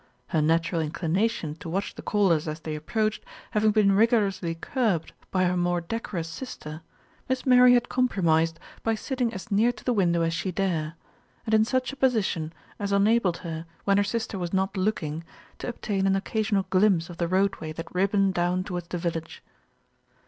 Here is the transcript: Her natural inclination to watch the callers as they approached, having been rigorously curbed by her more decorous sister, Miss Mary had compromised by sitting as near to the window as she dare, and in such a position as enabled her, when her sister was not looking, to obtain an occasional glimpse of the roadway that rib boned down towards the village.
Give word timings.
Her 0.29 0.41
natural 0.41 0.81
inclination 0.81 1.53
to 1.57 1.69
watch 1.69 1.93
the 1.93 2.01
callers 2.01 2.47
as 2.47 2.61
they 2.61 2.73
approached, 2.73 3.23
having 3.51 3.69
been 3.69 3.91
rigorously 3.91 4.55
curbed 4.55 5.13
by 5.29 5.43
her 5.43 5.55
more 5.55 5.79
decorous 5.79 6.27
sister, 6.27 6.81
Miss 7.29 7.45
Mary 7.45 7.75
had 7.75 7.87
compromised 7.87 8.57
by 8.81 8.95
sitting 8.95 9.31
as 9.31 9.51
near 9.51 9.71
to 9.71 9.83
the 9.83 9.93
window 9.93 10.23
as 10.23 10.33
she 10.33 10.51
dare, 10.51 10.95
and 11.45 11.53
in 11.53 11.65
such 11.65 11.93
a 11.93 11.97
position 11.97 12.51
as 12.79 12.91
enabled 12.91 13.37
her, 13.45 13.67
when 13.83 13.97
her 13.97 14.03
sister 14.03 14.39
was 14.39 14.53
not 14.53 14.75
looking, 14.75 15.23
to 15.59 15.67
obtain 15.67 16.07
an 16.07 16.15
occasional 16.15 16.65
glimpse 16.71 17.07
of 17.07 17.17
the 17.17 17.27
roadway 17.27 17.71
that 17.71 17.93
rib 17.93 18.11
boned 18.13 18.33
down 18.33 18.63
towards 18.63 18.87
the 18.87 18.97
village. 18.97 19.43